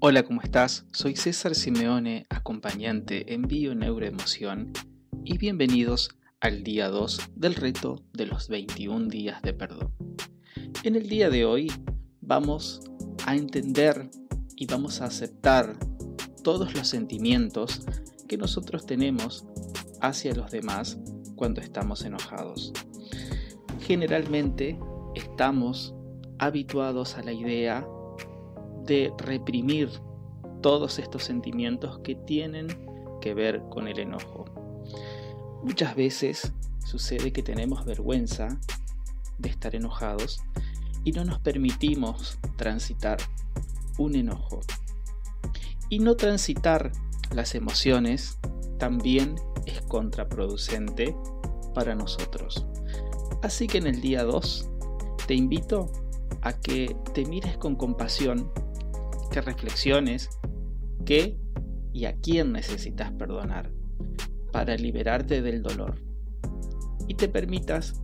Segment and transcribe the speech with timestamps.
[0.00, 0.86] Hola, ¿cómo estás?
[0.92, 4.72] Soy César Simeone, acompañante en Bio Neuroemoción
[5.24, 6.10] y bienvenidos
[6.40, 9.92] al día 2 del reto de los 21 días de perdón.
[10.84, 11.72] En el día de hoy
[12.20, 12.80] vamos
[13.26, 14.08] a entender
[14.54, 15.76] y vamos a aceptar
[16.44, 17.80] todos los sentimientos
[18.28, 19.46] que nosotros tenemos
[20.00, 20.96] hacia los demás
[21.34, 22.72] cuando estamos enojados.
[23.80, 24.78] Generalmente
[25.16, 25.92] estamos
[26.38, 27.84] habituados a la idea
[28.88, 29.90] de reprimir
[30.62, 32.66] todos estos sentimientos que tienen
[33.20, 34.46] que ver con el enojo.
[35.62, 36.52] Muchas veces
[36.84, 38.48] sucede que tenemos vergüenza
[39.38, 40.40] de estar enojados
[41.04, 43.18] y no nos permitimos transitar
[43.98, 44.60] un enojo.
[45.90, 46.90] Y no transitar
[47.32, 48.38] las emociones
[48.78, 51.14] también es contraproducente
[51.74, 52.66] para nosotros.
[53.42, 54.70] Así que en el día 2
[55.26, 55.92] te invito
[56.40, 58.50] a que te mires con compasión
[59.28, 60.30] que reflexiones
[61.04, 61.38] qué
[61.92, 63.70] y a quién necesitas perdonar
[64.52, 65.96] para liberarte del dolor
[67.06, 68.00] y te permitas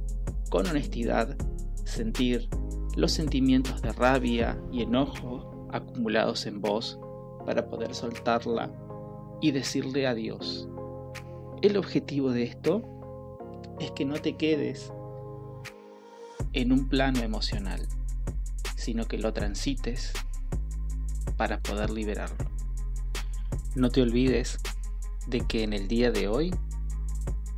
[0.51, 1.37] con honestidad
[1.85, 2.49] sentir
[2.97, 6.99] los sentimientos de rabia y enojo acumulados en vos
[7.45, 8.71] para poder soltarla
[9.41, 10.69] y decirle adiós.
[11.61, 12.83] El objetivo de esto
[13.81, 14.93] es que no te quedes
[16.53, 17.81] en un plano emocional,
[18.77, 20.13] sino que lo transites
[21.37, 22.47] para poder liberarlo.
[23.75, 24.59] No te olvides
[25.27, 26.55] de que en el día de hoy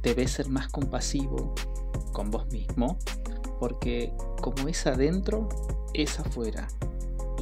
[0.03, 1.55] debes ser más compasivo
[2.13, 2.99] con vos mismo,
[3.59, 5.49] porque como es adentro,
[5.93, 6.69] es afuera.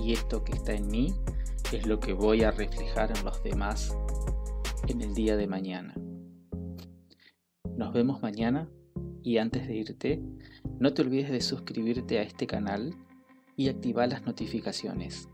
[0.02, 1.14] Y esto que está en mí
[1.72, 3.96] es lo que voy a reflejar en los demás
[4.88, 5.94] en el día de mañana.
[7.76, 8.68] Nos vemos mañana
[9.22, 10.22] y antes de irte,
[10.78, 12.94] no te olvides de suscribirte a este canal
[13.56, 15.28] y activar las notificaciones